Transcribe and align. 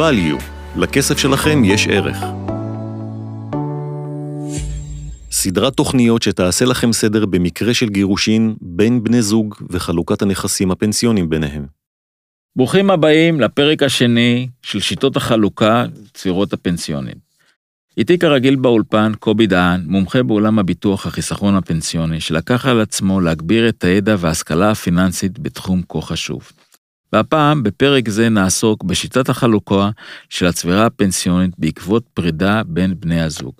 value. 0.00 0.42
לכסף 0.76 1.18
שלכם 1.18 1.64
יש 1.64 1.88
ערך. 1.88 2.16
סדרת 5.30 5.74
תוכניות 5.74 6.22
שתעשה 6.22 6.64
לכם 6.64 6.92
סדר 6.92 7.26
במקרה 7.26 7.74
של 7.74 7.88
גירושין 7.88 8.54
בין 8.60 9.04
בני 9.04 9.22
זוג 9.22 9.54
וחלוקת 9.70 10.22
הנכסים 10.22 10.70
הפנסיונים 10.70 11.30
ביניהם. 11.30 11.66
ברוכים 12.56 12.90
הבאים 12.90 13.40
לפרק 13.40 13.82
השני 13.82 14.48
של 14.62 14.80
שיטות 14.80 15.16
החלוקה, 15.16 15.84
צבירות 16.14 16.52
הפנסיונים. 16.52 17.16
איתי 17.96 18.18
כרגיל 18.18 18.56
באולפן 18.56 19.12
קובי 19.18 19.46
דהן, 19.46 19.80
מומחה 19.86 20.22
בעולם 20.22 20.58
הביטוח 20.58 21.06
החיסכון 21.06 21.54
הפנסיוני, 21.56 22.20
שלקח 22.20 22.66
על 22.66 22.80
עצמו 22.80 23.20
להגביר 23.20 23.68
את 23.68 23.84
הידע 23.84 24.16
וההשכלה 24.18 24.70
הפיננסית 24.70 25.38
בתחום 25.38 25.82
כה 25.88 26.00
חשוב. 26.00 26.52
והפעם, 27.12 27.62
בפרק 27.62 28.08
זה 28.08 28.28
נעסוק 28.28 28.84
בשיטת 28.84 29.28
החלוקה 29.28 29.90
של 30.28 30.46
הצבירה 30.46 30.86
הפנסיונית 30.86 31.50
בעקבות 31.58 32.04
פרידה 32.14 32.62
בין 32.66 32.94
בני 33.00 33.20
הזוג. 33.20 33.54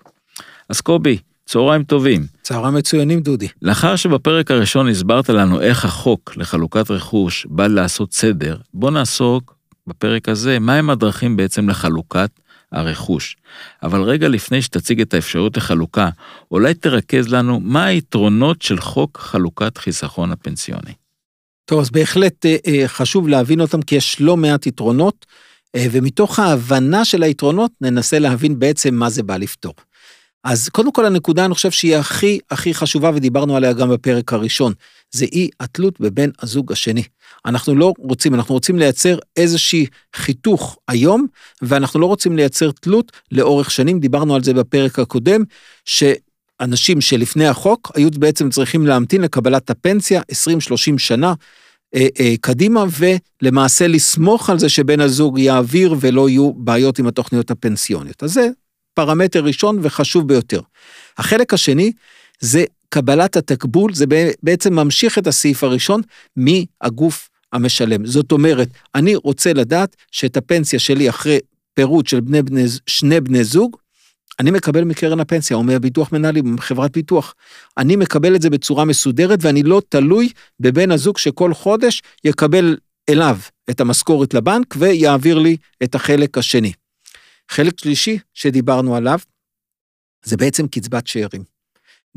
אז 0.68 0.80
קובי, 0.80 1.18
צהריים 1.46 1.84
טובים. 1.84 2.26
צהריים 2.42 2.74
מצוינים, 2.74 3.20
דודי. 3.20 3.48
לאחר 3.62 3.96
שבפרק 3.96 4.50
הראשון 4.50 4.88
הסברת 4.88 5.28
לנו 5.28 5.60
איך 5.60 5.84
החוק 5.84 6.36
לחלוקת 6.36 6.90
רכוש 6.90 7.46
בא 7.50 7.66
לעשות 7.66 8.12
סדר, 8.12 8.56
בוא 8.74 8.90
נעסוק 8.90 9.54
בפרק 9.86 10.28
הזה 10.28 10.58
מהם 10.58 10.90
הדרכים 10.90 11.36
בעצם 11.36 11.68
לחלוקת 11.68 12.30
הרכוש. 12.72 13.36
אבל 13.82 14.02
רגע 14.02 14.28
לפני 14.28 14.62
שתציג 14.62 15.00
את 15.00 15.14
האפשרות 15.14 15.56
לחלוקה, 15.56 16.10
אולי 16.50 16.74
תרכז 16.74 17.28
לנו 17.28 17.60
מה 17.60 17.84
היתרונות 17.84 18.62
של 18.62 18.80
חוק 18.80 19.18
חלוקת 19.18 19.78
חיסכון 19.78 20.32
הפנסיוני. 20.32 20.92
טוב, 21.70 21.80
אז 21.80 21.90
בהחלט 21.90 22.46
אה, 22.46 22.56
אה, 22.66 22.88
חשוב 22.88 23.28
להבין 23.28 23.60
אותם, 23.60 23.82
כי 23.82 23.94
יש 23.94 24.20
לא 24.20 24.36
מעט 24.36 24.66
יתרונות, 24.66 25.26
אה, 25.76 25.86
ומתוך 25.90 26.38
ההבנה 26.38 27.04
של 27.04 27.22
היתרונות 27.22 27.70
ננסה 27.80 28.18
להבין 28.18 28.58
בעצם 28.58 28.94
מה 28.94 29.10
זה 29.10 29.22
בא 29.22 29.36
לפתור. 29.36 29.74
אז 30.44 30.68
קודם 30.68 30.92
כל 30.92 31.06
הנקודה, 31.06 31.44
אני 31.44 31.54
חושב 31.54 31.70
שהיא 31.70 31.96
הכי 31.96 32.38
הכי 32.50 32.74
חשובה, 32.74 33.10
ודיברנו 33.14 33.56
עליה 33.56 33.72
גם 33.72 33.90
בפרק 33.90 34.32
הראשון, 34.32 34.72
זה 35.10 35.24
אי 35.24 35.48
התלות 35.60 36.00
בבן 36.00 36.30
הזוג 36.42 36.72
השני. 36.72 37.02
אנחנו 37.46 37.74
לא 37.74 37.92
רוצים, 37.98 38.34
אנחנו 38.34 38.54
רוצים 38.54 38.78
לייצר 38.78 39.18
איזושהי 39.36 39.86
חיתוך 40.16 40.78
היום, 40.88 41.26
ואנחנו 41.62 42.00
לא 42.00 42.06
רוצים 42.06 42.36
לייצר 42.36 42.70
תלות 42.70 43.12
לאורך 43.32 43.70
שנים, 43.70 44.00
דיברנו 44.00 44.34
על 44.34 44.42
זה 44.42 44.54
בפרק 44.54 44.98
הקודם, 44.98 45.42
שאנשים 46.60 47.00
שלפני 47.00 47.46
החוק 47.46 47.92
היו 47.94 48.10
בעצם 48.10 48.50
צריכים 48.50 48.86
להמתין 48.86 49.22
לקבלת 49.22 49.70
הפנסיה 49.70 50.20
20-30 50.32 50.98
שנה. 50.98 51.34
אה, 51.94 52.06
אה, 52.20 52.34
קדימה 52.40 52.84
ולמעשה 53.42 53.86
לסמוך 53.86 54.50
על 54.50 54.58
זה 54.58 54.68
שבן 54.68 55.00
הזוג 55.00 55.38
יעביר 55.38 55.94
ולא 56.00 56.28
יהיו 56.28 56.52
בעיות 56.52 56.98
עם 56.98 57.06
התוכניות 57.06 57.50
הפנסיוניות. 57.50 58.22
אז 58.22 58.32
זה 58.32 58.48
פרמטר 58.94 59.44
ראשון 59.44 59.78
וחשוב 59.82 60.28
ביותר. 60.28 60.60
החלק 61.18 61.54
השני 61.54 61.92
זה 62.40 62.64
קבלת 62.88 63.36
התקבול, 63.36 63.94
זה 63.94 64.04
בעצם 64.42 64.74
ממשיך 64.74 65.18
את 65.18 65.26
הסעיף 65.26 65.64
הראשון 65.64 66.00
מהגוף 66.36 67.28
המשלם. 67.52 68.06
זאת 68.06 68.32
אומרת, 68.32 68.68
אני 68.94 69.16
רוצה 69.16 69.52
לדעת 69.52 69.96
שאת 70.10 70.36
הפנסיה 70.36 70.78
שלי 70.78 71.08
אחרי 71.08 71.38
פירוט 71.74 72.06
של 72.06 72.20
בני 72.20 72.42
בני, 72.42 72.64
שני 72.86 73.20
בני 73.20 73.44
זוג, 73.44 73.76
אני 74.40 74.50
מקבל 74.50 74.84
מקרן 74.84 75.20
הפנסיה 75.20 75.56
או 75.56 75.62
מהביטוח 75.62 76.12
מנהלים, 76.12 76.54
מחברת 76.54 76.92
ביטוח. 76.92 77.34
אני 77.78 77.96
מקבל 77.96 78.36
את 78.36 78.42
זה 78.42 78.50
בצורה 78.50 78.84
מסודרת 78.84 79.38
ואני 79.42 79.62
לא 79.62 79.82
תלוי 79.88 80.28
בבן 80.60 80.90
הזוג 80.90 81.18
שכל 81.18 81.54
חודש 81.54 82.02
יקבל 82.24 82.76
אליו 83.08 83.36
את 83.70 83.80
המשכורת 83.80 84.34
לבנק 84.34 84.74
ויעביר 84.78 85.38
לי 85.38 85.56
את 85.82 85.94
החלק 85.94 86.38
השני. 86.38 86.72
חלק 87.50 87.80
שלישי 87.80 88.18
שדיברנו 88.34 88.96
עליו, 88.96 89.18
זה 90.24 90.36
בעצם 90.36 90.68
קצבת 90.68 91.06
שאירים. 91.06 91.44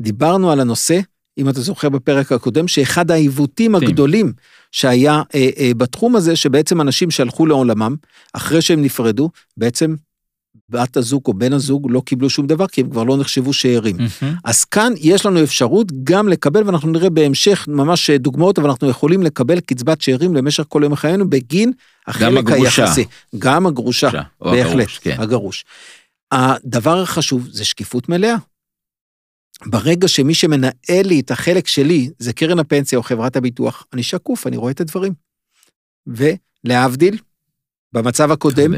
דיברנו 0.00 0.52
על 0.52 0.60
הנושא, 0.60 1.00
אם 1.38 1.48
אתה 1.48 1.60
זוכר 1.60 1.88
בפרק 1.88 2.32
הקודם, 2.32 2.68
שאחד 2.68 3.10
העיוותים 3.10 3.78
כן. 3.78 3.86
הגדולים 3.86 4.32
שהיה 4.72 5.22
אה, 5.34 5.50
אה, 5.58 5.70
בתחום 5.76 6.16
הזה, 6.16 6.36
שבעצם 6.36 6.80
אנשים 6.80 7.10
שהלכו 7.10 7.46
לעולמם, 7.46 7.96
אחרי 8.32 8.62
שהם 8.62 8.82
נפרדו, 8.82 9.30
בעצם 9.56 9.94
בת 10.68 10.96
הזוג 10.96 11.22
או 11.26 11.34
בן 11.34 11.52
הזוג 11.52 11.86
לא 11.90 12.02
קיבלו 12.06 12.30
שום 12.30 12.46
דבר, 12.46 12.66
כי 12.66 12.80
הם 12.80 12.90
כבר 12.90 13.04
לא 13.04 13.16
נחשבו 13.16 13.52
שאירים. 13.52 13.96
Mm-hmm. 13.96 14.24
אז 14.44 14.64
כאן 14.64 14.92
יש 14.96 15.26
לנו 15.26 15.42
אפשרות 15.42 16.04
גם 16.04 16.28
לקבל, 16.28 16.66
ואנחנו 16.66 16.90
נראה 16.90 17.10
בהמשך 17.10 17.68
ממש 17.68 18.10
דוגמאות, 18.10 18.58
אבל 18.58 18.70
אנחנו 18.70 18.88
יכולים 18.88 19.22
לקבל 19.22 19.60
קצבת 19.60 20.00
שאירים 20.00 20.34
למשך 20.34 20.64
כל 20.68 20.80
יום 20.84 20.96
חיינו 20.96 21.30
בגין 21.30 21.72
החלק 22.06 22.50
היחסי. 22.50 23.04
גם 23.38 23.66
הגרושה. 23.66 24.10
גם 24.10 24.16
הגרושה, 24.16 24.22
בהחלט, 24.40 24.72
הגרוש, 24.72 24.98
כן. 24.98 25.16
הגרוש. 25.20 25.64
הדבר 26.32 27.02
החשוב 27.02 27.48
זה 27.50 27.64
שקיפות 27.64 28.08
מלאה. 28.08 28.36
ברגע 29.66 30.08
שמי 30.08 30.34
שמנהל 30.34 30.72
לי 31.04 31.20
את 31.20 31.30
החלק 31.30 31.66
שלי 31.66 32.10
זה 32.18 32.32
קרן 32.32 32.58
הפנסיה 32.58 32.98
או 32.98 33.02
חברת 33.02 33.36
הביטוח, 33.36 33.86
אני 33.92 34.02
שקוף, 34.02 34.46
אני 34.46 34.56
רואה 34.56 34.72
את 34.72 34.80
הדברים. 34.80 35.12
ולהבדיל, 36.06 37.18
במצב 37.92 38.30
הקודם, 38.30 38.72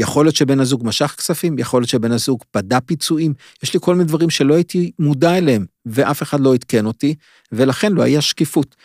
יכול 0.00 0.24
להיות 0.24 0.36
שבן 0.36 0.60
הזוג 0.60 0.86
משך 0.86 1.14
כספים, 1.18 1.58
יכול 1.58 1.80
להיות 1.80 1.88
שבן 1.88 2.12
הזוג 2.12 2.42
פדה 2.50 2.80
פיצויים, 2.80 3.34
יש 3.62 3.74
לי 3.74 3.80
כל 3.82 3.94
מיני 3.94 4.08
דברים 4.08 4.30
שלא 4.30 4.54
הייתי 4.54 4.90
מודע 4.98 5.38
אליהם, 5.38 5.66
ואף 5.86 6.22
אחד 6.22 6.40
לא 6.40 6.54
עדכן 6.54 6.86
אותי, 6.86 7.14
ולכן 7.52 7.92
לא 7.92 8.02
היה 8.02 8.20
שקיפות. 8.20 8.76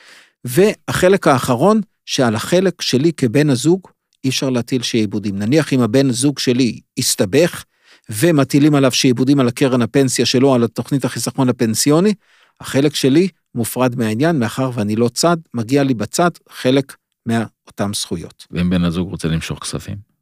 והחלק 0.45 1.27
האחרון, 1.27 1.81
שעל 2.05 2.35
החלק 2.35 2.81
שלי 2.81 3.11
כבן 3.13 3.49
הזוג, 3.49 3.81
אי 4.23 4.29
אפשר 4.29 4.49
להטיל 4.49 4.81
שעבודים. 4.81 5.39
נניח 5.39 5.73
אם 5.73 5.81
הבן 5.81 6.11
זוג 6.11 6.39
שלי 6.39 6.79
הסתבך, 6.97 7.63
ומטילים 8.09 8.75
עליו 8.75 8.91
שעבודים 8.91 9.39
על 9.39 9.47
הקרן 9.47 9.81
הפנסיה 9.81 10.25
שלו, 10.25 10.53
על 10.53 10.63
התוכנית 10.63 11.05
החיסכון 11.05 11.49
הפנסיוני, 11.49 12.13
החלק 12.61 12.95
שלי 12.95 13.27
מופרד 13.55 13.95
מהעניין, 13.95 14.39
מאחר 14.39 14.71
ואני 14.73 14.95
לא 14.95 15.07
צד, 15.07 15.37
מגיע 15.53 15.83
לי 15.83 15.93
בצד 15.93 16.31
חלק 16.49 16.95
מאותן 17.25 17.93
זכויות. 17.93 18.47
ואם 18.51 18.69
בן 18.69 18.83
הזוג 18.83 19.09
רוצה 19.09 19.27
למשוך 19.27 19.59
כספים? 19.59 20.14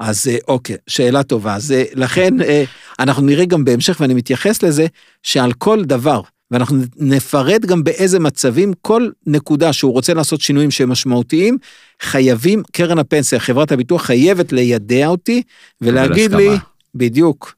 אז 0.00 0.28
אה, 0.28 0.36
אוקיי, 0.48 0.76
שאלה 0.86 1.22
טובה. 1.22 1.54
אז 1.54 1.72
אה, 1.72 1.84
לכן 1.94 2.42
אה, 2.42 2.64
אנחנו 2.98 3.22
נראה 3.22 3.44
גם 3.44 3.64
בהמשך, 3.64 3.96
ואני 4.00 4.14
מתייחס 4.14 4.62
לזה, 4.62 4.86
שעל 5.22 5.52
כל 5.52 5.84
דבר, 5.84 6.20
ואנחנו 6.50 6.78
נפרט 6.96 7.64
גם 7.64 7.84
באיזה 7.84 8.18
מצבים, 8.18 8.72
כל 8.82 9.08
נקודה 9.26 9.72
שהוא 9.72 9.92
רוצה 9.92 10.14
לעשות 10.14 10.40
שינויים 10.40 10.70
שהם 10.70 10.88
משמעותיים, 10.88 11.58
חייבים, 12.02 12.62
קרן 12.72 12.98
הפנסיה, 12.98 13.40
חברת 13.40 13.72
הביטוח 13.72 14.02
חייבת 14.02 14.52
לידע 14.52 15.06
אותי 15.06 15.42
ולהגיד 15.80 16.34
לי, 16.34 16.48
בדיוק, 16.94 17.54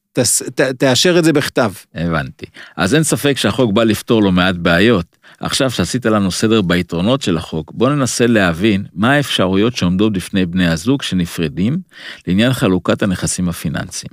תאשר 0.79 1.19
את 1.19 1.25
זה 1.25 1.33
בכתב. 1.33 1.73
הבנתי. 1.95 2.47
אז 2.77 2.95
אין 2.95 3.03
ספק 3.03 3.37
שהחוק 3.37 3.73
בא 3.73 3.85
לפתור 3.85 4.23
לא 4.23 4.33
מעט 4.33 4.55
בעיות. 4.55 5.18
עכשיו 5.41 5.71
שעשית 5.71 6.07
לנו 6.07 6.31
סדר 6.31 6.63
ביתרונות 6.63 7.23
של 7.23 7.37
החוק, 7.37 7.73
בוא 7.75 7.91
ננסה 7.91 8.27
להבין 8.27 8.85
מה 8.95 9.13
האפשרויות 9.13 9.77
שעומדות 9.77 10.13
בפני 10.13 10.47
בני 10.47 10.69
הזוג 10.69 11.03
שנפרדים 11.03 11.79
לעניין 12.27 12.53
חלוקת 12.53 13.03
הנכסים 13.03 13.49
הפיננסיים. 13.49 14.11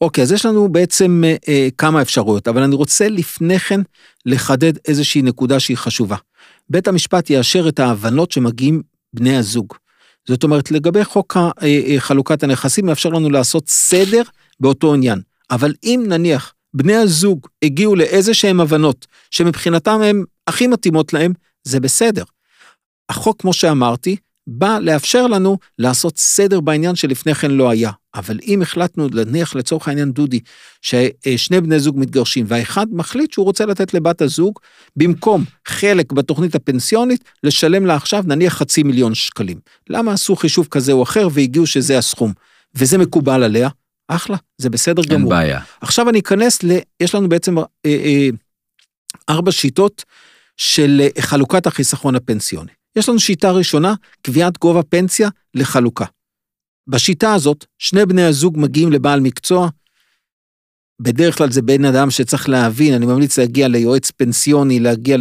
אוקיי, 0.00 0.22
אז 0.22 0.32
יש 0.32 0.46
לנו 0.46 0.68
בעצם 0.68 1.22
אה, 1.24 1.36
אה, 1.48 1.68
כמה 1.78 2.02
אפשרויות, 2.02 2.48
אבל 2.48 2.62
אני 2.62 2.74
רוצה 2.74 3.08
לפני 3.08 3.58
כן 3.58 3.80
לחדד 4.26 4.72
איזושהי 4.88 5.22
נקודה 5.22 5.60
שהיא 5.60 5.76
חשובה. 5.76 6.16
בית 6.70 6.88
המשפט 6.88 7.30
יאשר 7.30 7.68
את 7.68 7.78
ההבנות 7.78 8.32
שמגיעים 8.32 8.82
בני 9.14 9.36
הזוג. 9.36 9.74
זאת 10.28 10.44
אומרת, 10.44 10.70
לגבי 10.70 11.04
חוק 11.04 11.36
אה, 11.36 11.50
אה, 11.62 11.94
חלוקת 11.98 12.42
הנכסים, 12.42 12.86
מאפשר 12.86 13.08
לנו 13.08 13.30
לעשות 13.30 13.68
סדר 13.68 14.22
באותו 14.60 14.94
עניין. 14.94 15.20
אבל 15.50 15.74
אם 15.84 16.04
נניח 16.08 16.54
בני 16.74 16.94
הזוג 16.94 17.46
הגיעו 17.62 17.96
לאיזה 17.96 18.34
שהם 18.34 18.60
הבנות 18.60 19.06
שמבחינתם 19.30 20.00
הן 20.02 20.24
הכי 20.46 20.66
מתאימות 20.66 21.12
להם, 21.12 21.32
זה 21.64 21.80
בסדר. 21.80 22.24
החוק, 23.08 23.40
כמו 23.40 23.52
שאמרתי, 23.52 24.16
בא 24.46 24.78
לאפשר 24.78 25.26
לנו 25.26 25.58
לעשות 25.78 26.18
סדר 26.18 26.60
בעניין 26.60 26.94
שלפני 26.94 27.34
כן 27.34 27.50
לא 27.50 27.70
היה. 27.70 27.90
אבל 28.14 28.38
אם 28.46 28.62
החלטנו, 28.62 29.08
נניח 29.08 29.54
לצורך 29.54 29.88
העניין 29.88 30.12
דודי, 30.12 30.40
ששני 30.82 31.60
בני 31.60 31.80
זוג 31.80 31.98
מתגרשים, 31.98 32.44
והאחד 32.48 32.86
מחליט 32.92 33.32
שהוא 33.32 33.44
רוצה 33.44 33.66
לתת 33.66 33.94
לבת 33.94 34.22
הזוג, 34.22 34.58
במקום 34.96 35.44
חלק 35.68 36.12
בתוכנית 36.12 36.54
הפנסיונית, 36.54 37.24
לשלם 37.42 37.86
לה 37.86 37.94
עכשיו 37.94 38.24
נניח 38.26 38.54
חצי 38.54 38.82
מיליון 38.82 39.14
שקלים. 39.14 39.58
למה 39.90 40.12
עשו 40.12 40.36
חישוב 40.36 40.68
כזה 40.70 40.92
או 40.92 41.02
אחר 41.02 41.28
והגיעו 41.32 41.66
שזה 41.66 41.98
הסכום? 41.98 42.32
וזה 42.74 42.98
מקובל 42.98 43.42
עליה, 43.42 43.68
אחלה, 44.08 44.36
זה 44.58 44.70
בסדר 44.70 45.02
אין 45.02 45.10
גמור. 45.10 45.32
אין 45.32 45.40
בעיה. 45.40 45.60
עכשיו 45.80 46.08
אני 46.08 46.18
אכנס 46.18 46.62
ל... 46.62 46.78
יש 47.00 47.14
לנו 47.14 47.28
בעצם 47.28 47.58
אה, 47.58 47.64
אה, 47.86 48.28
ארבע 49.28 49.52
שיטות 49.52 50.04
של 50.56 51.00
אה, 51.00 51.22
חלוקת 51.22 51.66
החיסכון 51.66 52.14
הפנסיוני. 52.14 52.72
יש 52.96 53.08
לנו 53.08 53.20
שיטה 53.20 53.50
ראשונה, 53.50 53.94
קביעת 54.22 54.58
גובה 54.58 54.82
פנסיה 54.82 55.28
לחלוקה. 55.54 56.04
בשיטה 56.88 57.34
הזאת, 57.34 57.64
שני 57.78 58.06
בני 58.06 58.22
הזוג 58.24 58.58
מגיעים 58.58 58.92
לבעל 58.92 59.20
מקצוע, 59.20 59.68
בדרך 61.00 61.38
כלל 61.38 61.50
זה 61.50 61.62
בן 61.62 61.84
אדם 61.84 62.10
שצריך 62.10 62.48
להבין, 62.48 62.94
אני 62.94 63.06
ממליץ 63.06 63.38
להגיע 63.38 63.68
ליועץ 63.68 64.10
פנסיוני, 64.10 64.80
להגיע 64.80 65.16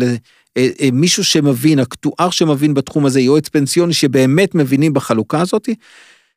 למישהו 0.57 1.21
אה, 1.21 1.25
שמבין, 1.25 1.79
אקטואר 1.79 2.29
שמבין 2.29 2.73
בתחום 2.73 3.05
הזה, 3.05 3.19
יועץ 3.19 3.49
פנסיוני 3.49 3.93
שבאמת 3.93 4.55
מבינים 4.55 4.93
בחלוקה 4.93 5.41
הזאת, 5.41 5.69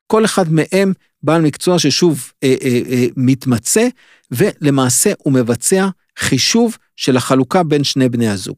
כל 0.06 0.24
אחד 0.24 0.44
מהם 0.52 0.92
בעל 1.22 1.42
מקצוע 1.42 1.78
ששוב 1.78 2.32
אה, 2.42 2.54
אה, 2.62 2.80
אה, 2.90 3.06
מתמצא, 3.16 3.88
ולמעשה 4.30 5.12
הוא 5.18 5.32
מבצע 5.32 5.88
חישוב 6.18 6.76
של 6.96 7.16
החלוקה 7.16 7.62
בין 7.62 7.84
שני 7.84 8.08
בני 8.08 8.28
הזוג. 8.28 8.56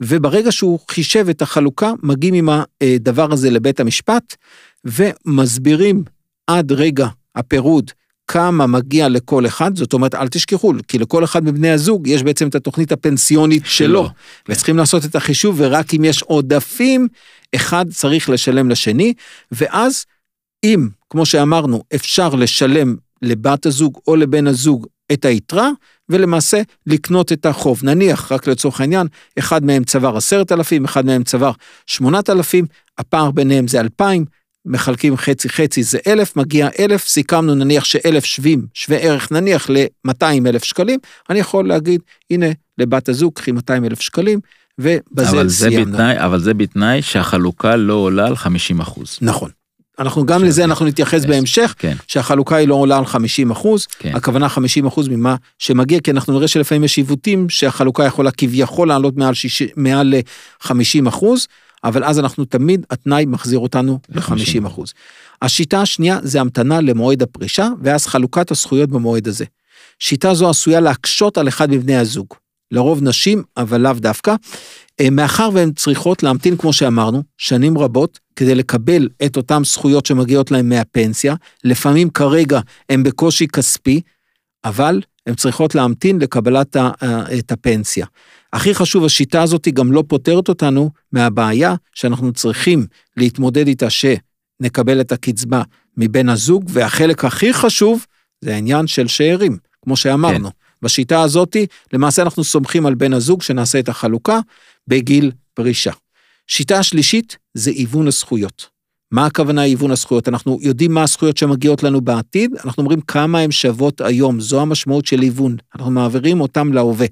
וברגע 0.00 0.52
שהוא 0.52 0.78
חישב 0.90 1.28
את 1.28 1.42
החלוקה, 1.42 1.92
מגיעים 2.02 2.34
עם 2.34 2.48
הדבר 2.80 3.32
הזה 3.32 3.50
לבית 3.50 3.80
המשפט, 3.80 4.36
ומסבירים 4.84 6.04
עד 6.46 6.72
רגע 6.72 7.08
הפירוד 7.36 7.90
כמה 8.26 8.66
מגיע 8.66 9.08
לכל 9.08 9.46
אחד, 9.46 9.76
זאת 9.76 9.92
אומרת, 9.92 10.14
אל 10.14 10.28
תשכחו, 10.28 10.72
כי 10.88 10.98
לכל 10.98 11.24
אחד 11.24 11.44
מבני 11.44 11.70
הזוג 11.70 12.06
יש 12.06 12.22
בעצם 12.22 12.48
את 12.48 12.54
התוכנית 12.54 12.92
הפנסיונית 12.92 13.62
שלו, 13.66 13.86
שלו. 13.86 14.08
וצריכים 14.48 14.76
לעשות 14.76 15.04
את 15.04 15.16
החישוב, 15.16 15.56
ורק 15.58 15.94
אם 15.94 16.04
יש 16.04 16.22
עודפים, 16.22 17.08
אחד 17.54 17.84
צריך 17.90 18.30
לשלם 18.30 18.70
לשני, 18.70 19.14
ואז 19.52 20.04
אם, 20.64 20.88
כמו 21.10 21.26
שאמרנו, 21.26 21.82
אפשר 21.94 22.28
לשלם 22.28 22.96
לבת 23.22 23.66
הזוג 23.66 23.98
או 24.06 24.16
לבן 24.16 24.46
הזוג 24.46 24.86
את 25.12 25.24
היתרה, 25.24 25.70
ולמעשה 26.12 26.62
לקנות 26.86 27.32
את 27.32 27.46
החוב. 27.46 27.80
נניח, 27.84 28.32
רק 28.32 28.46
לצורך 28.46 28.80
העניין, 28.80 29.06
אחד 29.38 29.64
מהם 29.64 29.84
צבר 29.84 30.16
עשרת 30.16 30.52
אלפים, 30.52 30.84
אחד 30.84 31.06
מהם 31.06 31.24
צבר 31.24 31.52
שמונת 31.86 32.30
אלפים, 32.30 32.66
הפער 32.98 33.30
ביניהם 33.30 33.68
זה 33.68 33.80
אלפיים, 33.80 34.24
מחלקים 34.66 35.16
חצי 35.16 35.48
חצי 35.48 35.82
זה 35.82 35.98
אלף, 36.06 36.36
מגיע 36.36 36.68
אלף, 36.78 37.06
סיכמנו 37.06 37.54
נניח 37.54 37.84
שאלף 37.84 38.24
שווים, 38.24 38.66
שווה 38.74 38.98
ערך 38.98 39.32
נניח 39.32 39.70
ל-200 39.70 40.46
אלף 40.46 40.64
שקלים, 40.64 40.98
אני 41.30 41.38
יכול 41.38 41.68
להגיד, 41.68 42.00
הנה, 42.30 42.46
לבת 42.78 43.08
הזוג, 43.08 43.32
קחי 43.34 43.52
200 43.52 43.84
אלף 43.84 44.00
שקלים, 44.00 44.40
ובזה 44.78 45.30
אבל 45.30 45.48
סיימנו. 45.48 45.92
בתנאי, 45.92 46.24
אבל 46.24 46.40
זה 46.40 46.54
בתנאי 46.54 47.02
שהחלוקה 47.02 47.76
לא 47.76 47.94
עולה 47.94 48.26
על 48.26 48.36
50 48.36 48.80
אחוז. 48.80 49.18
נכון. 49.22 49.50
אנחנו 49.98 50.26
גם 50.26 50.44
לזה 50.44 50.64
אנחנו 50.64 50.86
נתייחס 50.86 51.24
בהמשך, 51.24 51.74
כן. 51.78 51.96
שהחלוקה 52.08 52.56
היא 52.56 52.68
לא 52.68 52.74
עולה 52.74 52.98
על 52.98 53.06
50 53.06 53.50
אחוז, 53.50 53.86
כן. 53.98 54.16
הכוונה 54.16 54.48
50 54.48 54.86
אחוז 54.86 55.08
ממה 55.08 55.36
שמגיע, 55.58 56.00
כי 56.00 56.10
אנחנו 56.10 56.32
נראה 56.32 56.48
שלפעמים 56.48 56.84
יש 56.84 56.96
עיוותים 56.96 57.48
שהחלוקה 57.48 58.04
יכולה 58.04 58.30
כביכול 58.30 58.88
לעלות 58.88 59.16
מעל, 59.16 59.34
60, 59.34 59.68
מעל 59.76 60.14
50 60.60 61.06
אחוז, 61.06 61.46
אבל 61.84 62.04
אז 62.04 62.18
אנחנו 62.18 62.44
תמיד, 62.44 62.86
התנאי 62.90 63.24
מחזיר 63.26 63.58
אותנו 63.58 63.98
ל-50 64.08 64.66
אחוז. 64.66 64.92
השיטה 65.42 65.80
השנייה 65.82 66.18
זה 66.22 66.40
המתנה 66.40 66.80
למועד 66.80 67.22
הפרישה, 67.22 67.68
ואז 67.82 68.06
חלוקת 68.06 68.50
הזכויות 68.50 68.90
במועד 68.90 69.28
הזה. 69.28 69.44
שיטה 69.98 70.34
זו 70.34 70.50
עשויה 70.50 70.80
להקשות 70.80 71.38
על 71.38 71.48
אחד 71.48 71.70
מבני 71.70 71.96
הזוג. 71.96 72.26
לרוב 72.70 73.02
נשים, 73.02 73.42
אבל 73.56 73.80
לאו 73.80 73.92
דווקא, 73.92 74.30
אה, 74.30 74.36
מאחר 75.10 75.50
והן 75.52 75.72
צריכות 75.72 76.22
להמתין, 76.22 76.56
כמו 76.56 76.72
שאמרנו, 76.72 77.22
שנים 77.38 77.78
רבות, 77.78 78.18
כדי 78.36 78.54
לקבל 78.54 79.08
את 79.24 79.36
אותן 79.36 79.64
זכויות 79.64 80.06
שמגיעות 80.06 80.50
להן 80.50 80.68
מהפנסיה, 80.68 81.34
לפעמים 81.64 82.10
כרגע 82.10 82.60
הן 82.88 83.02
בקושי 83.02 83.48
כספי, 83.48 84.00
אבל 84.64 85.00
הן 85.26 85.34
צריכות 85.34 85.74
להמתין 85.74 86.18
לקבלת 86.18 86.76
ה- 86.76 86.90
את 87.38 87.52
הפנסיה. 87.52 88.06
הכי 88.52 88.74
חשוב, 88.74 89.04
השיטה 89.04 89.42
הזאת 89.42 89.68
גם 89.68 89.92
לא 89.92 90.04
פותרת 90.08 90.48
אותנו 90.48 90.90
מהבעיה 91.12 91.74
שאנחנו 91.94 92.32
צריכים 92.32 92.86
להתמודד 93.16 93.66
איתה 93.66 93.86
שנקבל 93.90 95.00
את 95.00 95.12
הקצבה 95.12 95.62
מבן 95.96 96.28
הזוג, 96.28 96.64
והחלק 96.68 97.24
הכי 97.24 97.52
חשוב 97.52 98.06
זה 98.40 98.54
העניין 98.54 98.86
של 98.86 99.06
שאירים, 99.06 99.58
כמו 99.82 99.96
שאמרנו. 99.96 100.48
כן. 100.48 100.56
בשיטה 100.82 101.22
הזאת, 101.22 101.56
למעשה 101.92 102.22
אנחנו 102.22 102.44
סומכים 102.44 102.86
על 102.86 102.94
בן 102.94 103.12
הזוג 103.12 103.42
שנעשה 103.42 103.78
את 103.78 103.88
החלוקה 103.88 104.40
בגיל 104.88 105.30
פרישה. 105.54 105.92
שיטה 106.46 106.82
שלישית 106.82 107.36
זה 107.54 107.70
היוון 107.70 108.06
הזכויות. 108.06 108.72
מה 109.12 109.26
הכוונה 109.26 109.62
היוון 109.62 109.90
הזכויות? 109.90 110.28
אנחנו 110.28 110.58
יודעים 110.60 110.92
מה 110.92 111.02
הזכויות 111.02 111.36
שמגיעות 111.36 111.82
לנו 111.82 112.00
בעתיד, 112.00 112.50
אנחנו 112.64 112.80
אומרים 112.80 113.00
כמה 113.00 113.38
הן 113.38 113.50
שוות 113.50 114.00
היום, 114.00 114.40
זו 114.40 114.60
המשמעות 114.60 115.06
של 115.06 115.20
היוון, 115.20 115.56
אנחנו 115.74 115.90
מעבירים 115.90 116.40
אותם 116.40 116.72
להווה. 116.72 117.06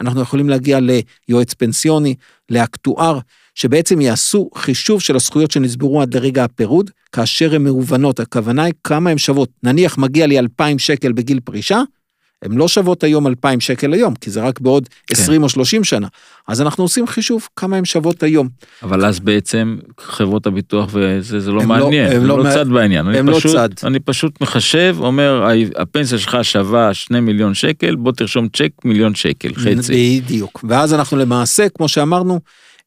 אנחנו 0.00 0.20
יכולים 0.20 0.48
להגיע 0.48 0.78
ליועץ 1.28 1.54
פנסיוני, 1.54 2.14
לאקטואר, 2.50 3.18
שבעצם 3.54 4.00
יעשו 4.00 4.50
חישוב 4.54 5.00
של 5.00 5.16
הזכויות 5.16 5.50
שנצברו 5.50 6.02
עד 6.02 6.14
לרגע 6.14 6.44
הפירוד, 6.44 6.90
כאשר 7.12 7.54
הן 7.54 7.62
מהוונות, 7.62 8.20
הכוונה 8.20 8.62
היא 8.62 8.74
כמה 8.84 9.10
הן 9.10 9.18
שוות. 9.18 9.48
נניח 9.62 9.98
מגיע 9.98 10.26
לי 10.26 10.38
2,000 10.38 10.78
שקל 10.78 11.12
בגיל 11.12 11.40
פרישה, 11.40 11.82
הן 12.42 12.52
לא 12.52 12.68
שוות 12.68 13.04
היום 13.04 13.26
2,000 13.26 13.60
שקל 13.60 13.92
היום, 13.92 14.14
כי 14.14 14.30
זה 14.30 14.40
רק 14.42 14.60
בעוד 14.60 14.88
כן. 15.06 15.14
20 15.14 15.42
או 15.42 15.48
30 15.48 15.84
שנה. 15.84 16.06
אז 16.48 16.60
אנחנו 16.60 16.84
עושים 16.84 17.06
חישוב 17.06 17.48
כמה 17.56 17.76
הן 17.76 17.84
שוות 17.84 18.22
היום. 18.22 18.48
אבל 18.82 19.04
אז 19.06 19.20
בעצם 19.20 19.76
חברות 20.00 20.46
הביטוח 20.46 20.90
וזה 20.92 21.40
זה 21.40 21.50
לא 21.52 21.62
הם 21.62 21.68
מעניין, 21.68 22.08
לא- 22.10 22.14
הם 22.14 22.20
הם 22.20 22.26
לא 22.26 22.38
לא 22.44 22.50
צד 22.50 22.68
בעניין. 22.68 23.06
הם 23.06 23.28
לא 23.28 23.36
פשוט- 23.36 23.52
צד. 23.52 23.68
אני 23.84 24.00
פשוט 24.00 24.40
מחשב, 24.40 24.96
אומר, 25.00 25.44
הפנסיה 25.76 26.18
שלך 26.18 26.36
שווה 26.42 26.94
2 26.94 27.26
מיליון 27.26 27.54
שקל, 27.54 27.94
בוא 27.96 28.12
תרשום 28.12 28.48
צ'ק 28.48 28.70
מיליון 28.84 29.14
שקל, 29.14 29.54
חצי. 29.54 30.20
בדיוק. 30.24 30.64
ואז 30.68 30.94
אנחנו 30.94 31.16
למעשה, 31.16 31.68
כמו 31.68 31.88
שאמרנו, 31.88 32.40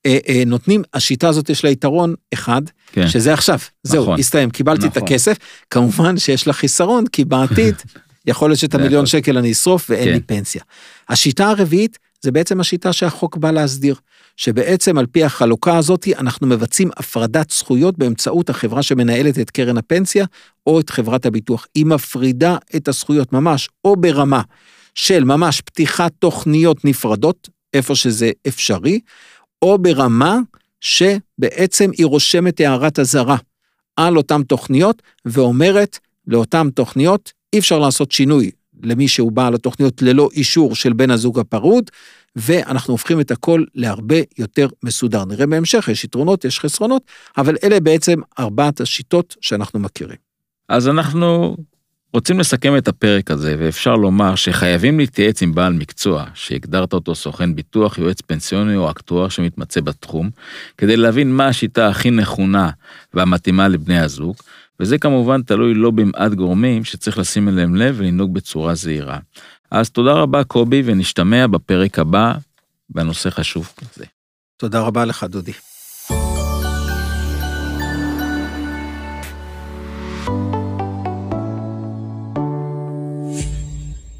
אה, 0.05 0.17
אה, 0.29 0.43
נותנים, 0.45 0.83
השיטה 0.93 1.29
הזאת 1.29 1.49
יש 1.49 1.63
לה 1.63 1.69
יתרון 1.69 2.13
אחד, 2.33 2.61
כן. 2.91 3.07
שזה 3.07 3.33
עכשיו, 3.33 3.59
זהו, 3.83 4.03
נכון. 4.03 4.19
הסתיים, 4.19 4.49
קיבלתי 4.49 4.85
את 4.87 4.97
נכון. 4.97 5.03
הכסף, 5.03 5.37
כמובן 5.69 6.17
שיש 6.17 6.47
לה 6.47 6.53
חיסרון, 6.53 7.03
כי 7.11 7.25
בעתיד 7.25 7.75
יכול 8.27 8.49
להיות 8.49 8.59
שאת 8.59 8.75
המיליון. 8.75 9.05
שקל 9.05 9.37
אני 9.37 9.51
אשרוף 9.51 9.89
ואין 9.89 10.05
כן. 10.05 10.13
לי 10.13 10.19
פנסיה. 10.19 10.61
השיטה 11.09 11.49
הרביעית 11.49 11.97
זה 12.21 12.31
בעצם 12.31 12.59
השיטה 12.59 12.93
שהחוק 12.93 13.37
בא 13.37 13.51
להסדיר, 13.51 13.95
שבעצם 14.37 14.97
על 14.97 15.05
פי 15.05 15.23
החלוקה 15.23 15.77
הזאת 15.77 16.07
אנחנו 16.17 16.47
מבצעים 16.47 16.89
הפרדת 16.97 17.51
זכויות 17.51 17.97
באמצעות 17.97 18.49
החברה 18.49 18.83
שמנהלת 18.83 19.39
את 19.39 19.51
קרן 19.51 19.77
הפנסיה 19.77 20.25
או 20.67 20.79
את 20.79 20.89
חברת 20.89 21.25
הביטוח. 21.25 21.67
היא 21.75 21.85
מפרידה 21.85 22.57
את 22.75 22.87
הזכויות 22.87 23.33
ממש, 23.33 23.69
או 23.85 23.95
ברמה 23.95 24.41
של 24.95 25.23
ממש 25.23 25.61
פתיחת 25.61 26.11
תוכניות 26.19 26.85
נפרדות, 26.85 27.49
איפה 27.73 27.95
שזה 27.95 28.31
אפשרי, 28.47 28.99
או 29.61 29.77
ברמה 29.77 30.39
שבעצם 30.81 31.89
היא 31.97 32.05
רושמת 32.05 32.59
הערת 32.59 32.99
אזהרה 32.99 33.37
על 33.95 34.17
אותן 34.17 34.43
תוכניות 34.43 35.01
ואומרת 35.25 35.99
לאותן 36.27 36.69
תוכניות 36.69 37.33
אי 37.53 37.59
אפשר 37.59 37.79
לעשות 37.79 38.11
שינוי 38.11 38.51
למי 38.83 39.07
שהוא 39.07 39.31
בעל 39.31 39.53
התוכניות 39.53 40.01
ללא 40.01 40.29
אישור 40.33 40.75
של 40.75 40.93
בן 40.93 41.11
הזוג 41.11 41.39
הפרוד, 41.39 41.91
ואנחנו 42.35 42.93
הופכים 42.93 43.19
את 43.19 43.31
הכל 43.31 43.63
להרבה 43.75 44.15
יותר 44.37 44.67
מסודר. 44.83 45.25
נראה 45.25 45.47
בהמשך, 45.47 45.87
יש 45.91 46.03
יתרונות, 46.03 46.45
יש 46.45 46.59
חסרונות, 46.59 47.01
אבל 47.37 47.55
אלה 47.63 47.79
בעצם 47.79 48.19
ארבעת 48.39 48.81
השיטות 48.81 49.35
שאנחנו 49.41 49.79
מכירים. 49.79 50.17
אז 50.69 50.87
אנחנו 50.87 51.55
רוצים 52.13 52.39
לסכם 52.39 52.77
את 52.77 52.87
הפרק 52.87 53.31
הזה, 53.31 53.55
ואפשר 53.59 53.95
לומר 53.95 54.35
שחייבים 54.35 54.99
להתייעץ 54.99 55.41
עם 55.41 55.55
בעל 55.55 55.73
מקצוע, 55.73 56.25
שהגדרת 56.33 56.93
אותו 56.93 57.15
סוכן 57.15 57.55
ביטוח, 57.55 57.97
יועץ 57.97 58.21
פנסיוני 58.21 58.75
או 58.75 58.91
אקטואר 58.91 59.29
שמתמצא 59.29 59.81
בתחום, 59.81 60.29
כדי 60.77 60.97
להבין 60.97 61.31
מה 61.31 61.47
השיטה 61.47 61.87
הכי 61.87 62.11
נכונה 62.11 62.69
והמתאימה 63.13 63.67
לבני 63.67 63.99
הזוג, 63.99 64.35
וזה 64.79 64.97
כמובן 64.97 65.41
תלוי 65.41 65.73
לא 65.73 65.91
במעט 65.91 66.33
גורמים 66.33 66.83
שצריך 66.83 67.17
לשים 67.17 67.49
אליהם 67.49 67.75
לב 67.75 67.95
ולנהוג 67.97 68.33
בצורה 68.33 68.75
זהירה. 68.75 69.17
אז 69.71 69.89
תודה 69.89 70.13
רבה 70.13 70.43
קובי, 70.43 70.81
ונשתמע 70.85 71.47
בפרק 71.47 71.99
הבא 71.99 72.33
בנושא 72.89 73.29
חשוב 73.29 73.73
כזה. 73.77 74.05
תודה 74.57 74.81
רבה 74.81 75.05
לך, 75.05 75.23
דודי. 75.23 75.51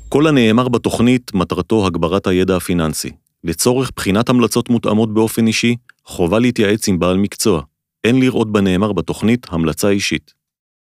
כל 0.10 0.28
הנאמר 0.28 0.68
בתוכנית 0.68 1.34
מטרתו 1.34 1.88
הגברת 1.88 2.28
הידע 2.28 2.56
הפיננסי. 2.56 3.12
לצורך 3.44 3.92
בחינת 3.96 4.30
המלצות 4.30 4.70
מותאמות 4.70 5.14
באופן 5.14 5.48
אישי, 5.48 5.76
חובה 6.06 6.40
להתייעץ 6.40 6.88
עם 6.88 7.00
בעל 7.00 7.18
מקצוע. 7.18 7.62
אין 8.04 8.20
לראות 8.20 8.52
בנאמר 8.52 8.94
בתוכנית 8.94 9.48
המלצה 9.50 9.90
אישית. 9.90 10.45